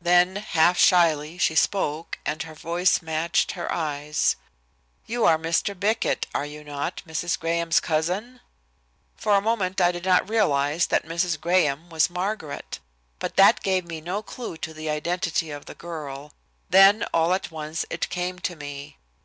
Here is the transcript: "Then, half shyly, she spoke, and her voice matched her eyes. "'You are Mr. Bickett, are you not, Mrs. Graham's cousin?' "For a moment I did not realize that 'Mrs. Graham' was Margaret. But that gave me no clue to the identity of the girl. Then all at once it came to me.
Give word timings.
"Then, 0.00 0.34
half 0.34 0.76
shyly, 0.76 1.38
she 1.38 1.54
spoke, 1.54 2.18
and 2.26 2.42
her 2.42 2.54
voice 2.56 3.00
matched 3.00 3.52
her 3.52 3.70
eyes. 3.72 4.34
"'You 5.06 5.24
are 5.24 5.38
Mr. 5.38 5.78
Bickett, 5.78 6.26
are 6.34 6.44
you 6.44 6.64
not, 6.64 7.00
Mrs. 7.06 7.38
Graham's 7.38 7.78
cousin?' 7.78 8.40
"For 9.14 9.36
a 9.36 9.40
moment 9.40 9.80
I 9.80 9.92
did 9.92 10.04
not 10.04 10.28
realize 10.28 10.88
that 10.88 11.06
'Mrs. 11.06 11.40
Graham' 11.40 11.90
was 11.90 12.10
Margaret. 12.10 12.80
But 13.20 13.36
that 13.36 13.62
gave 13.62 13.84
me 13.84 14.00
no 14.00 14.20
clue 14.20 14.56
to 14.56 14.74
the 14.74 14.90
identity 14.90 15.52
of 15.52 15.66
the 15.66 15.76
girl. 15.76 16.32
Then 16.68 17.04
all 17.14 17.32
at 17.32 17.52
once 17.52 17.86
it 17.88 18.08
came 18.08 18.40
to 18.40 18.56
me. 18.56 18.96